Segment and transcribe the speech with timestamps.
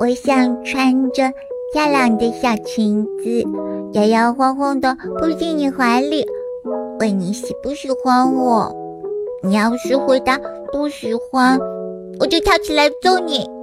[0.00, 1.32] 我想穿着
[1.72, 3.42] 漂亮的小裙子
[3.92, 6.24] 摇摇晃晃的扑进你怀里
[7.00, 8.72] 问你喜不喜欢我。
[9.42, 10.38] 你要是回答
[10.70, 11.58] 不喜欢
[12.20, 13.61] 我就跳起来揍你。